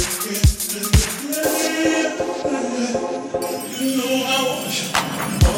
[0.00, 0.06] You
[3.98, 5.49] know I want you.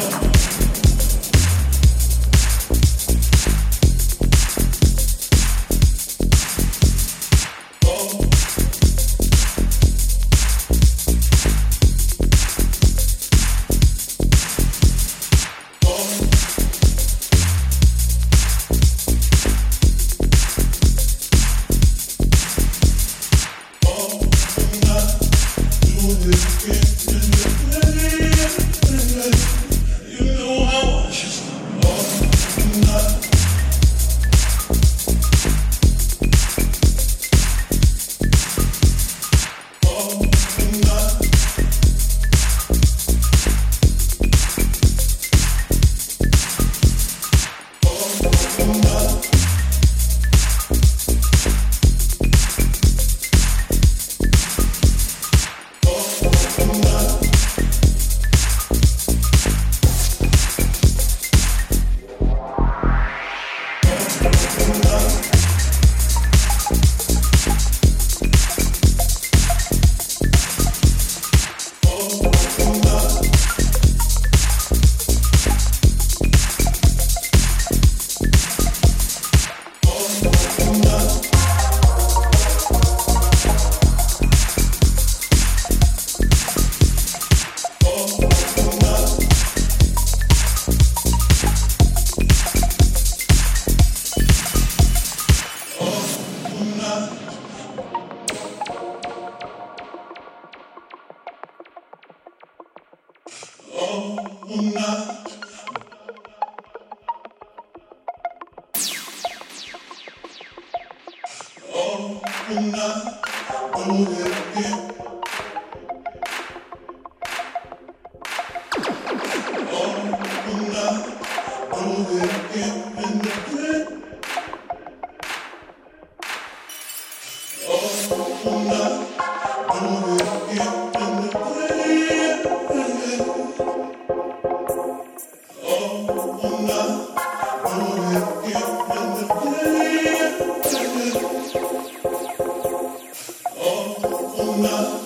[144.57, 145.02] Make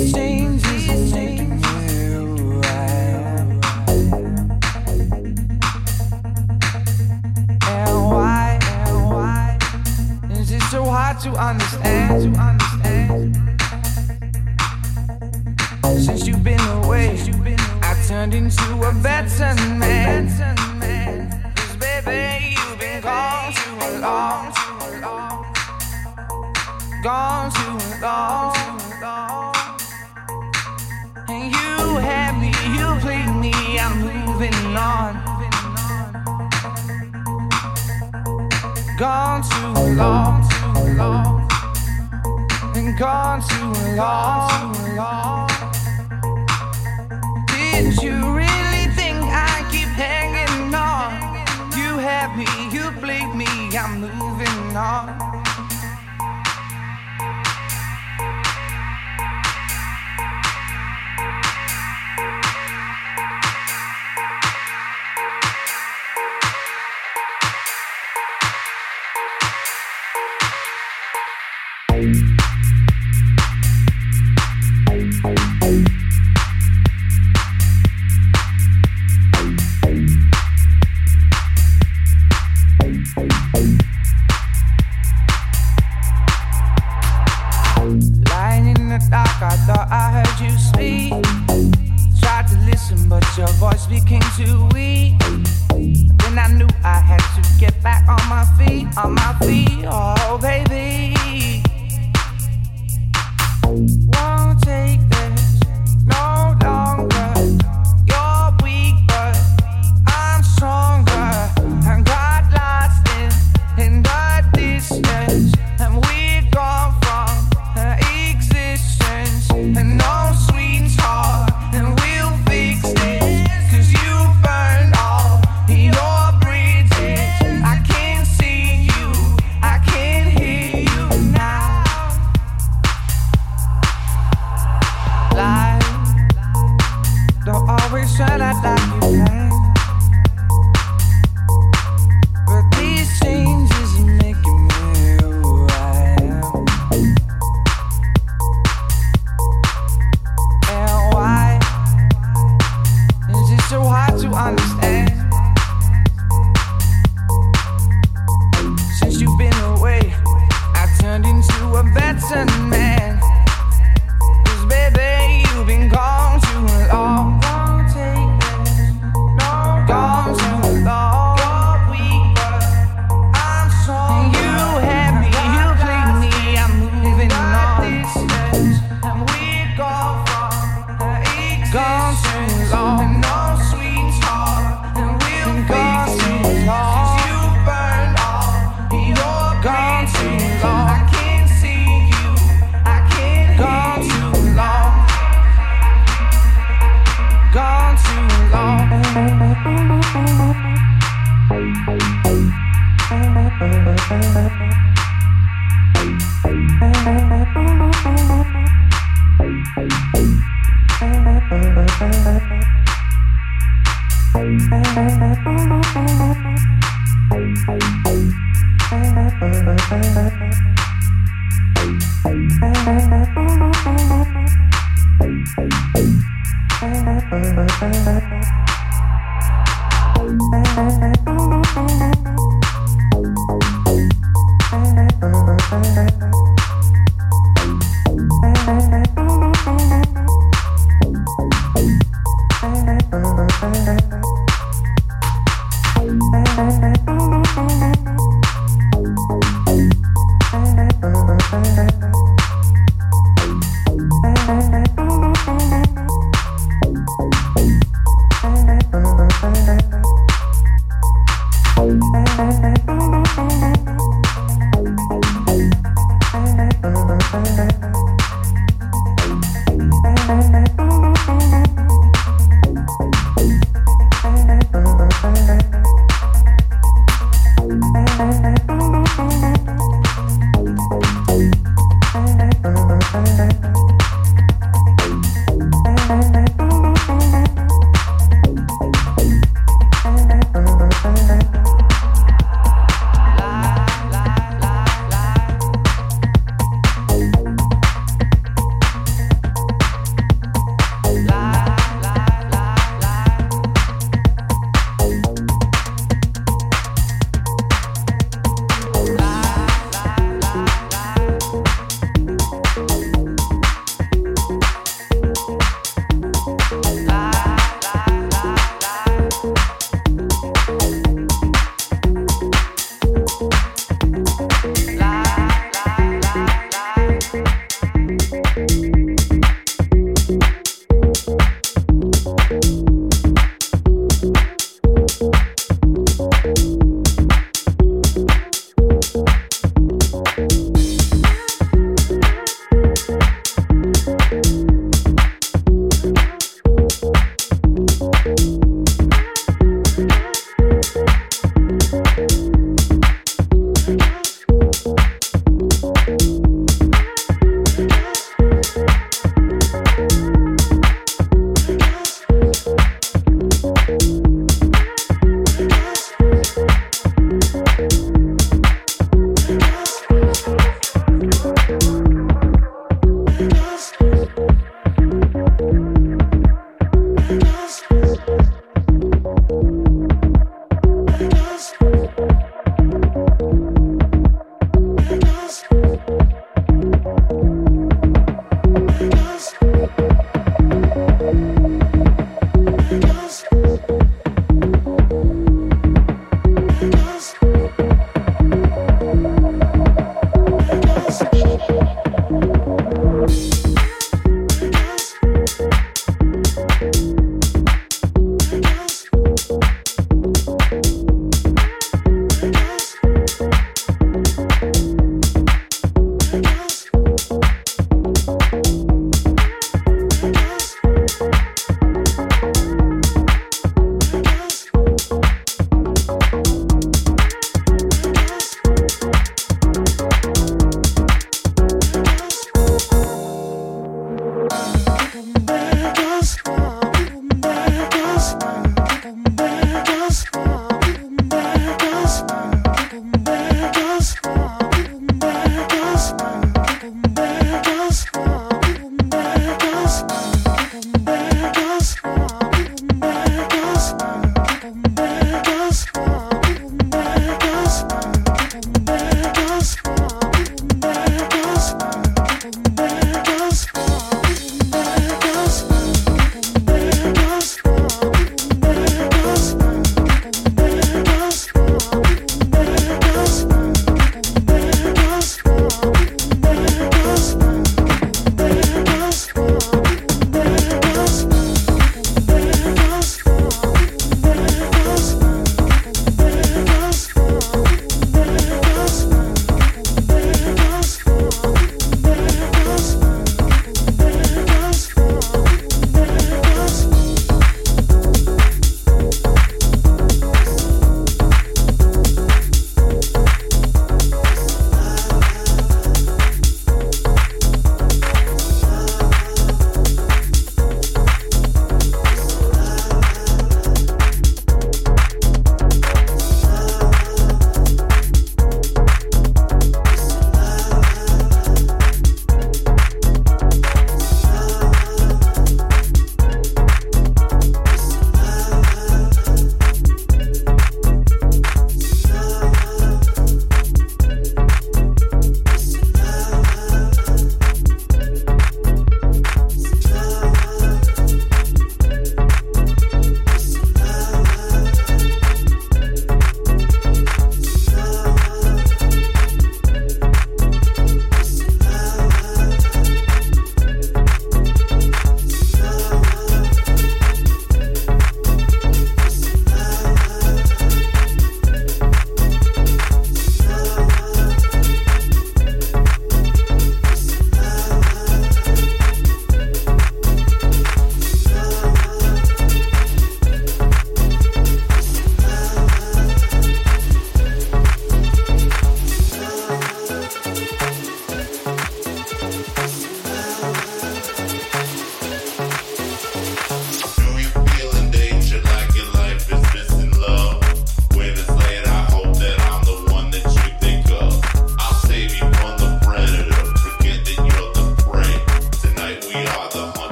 [0.00, 0.31] me right.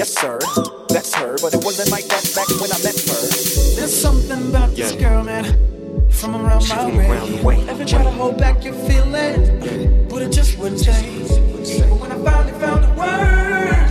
[0.00, 0.38] Yes, sir,
[0.88, 3.20] that's her, but it wasn't like that back when I met her.
[3.76, 4.86] There's something about yeah.
[4.86, 5.44] this girl, man.
[6.10, 7.06] From around my way.
[7.06, 7.68] Around way.
[7.68, 10.08] Ever try to hold back your feelings, yeah.
[10.08, 11.28] but it just wouldn't change.
[11.28, 13.89] But when I finally found the words.